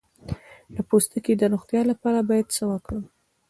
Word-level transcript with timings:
د 0.75 0.77
پوستکي 0.87 1.33
د 1.37 1.43
روغتیا 1.53 1.81
لپاره 1.91 2.19
باید 2.29 2.47
څه 2.55 2.63
وکړم؟ 2.71 3.03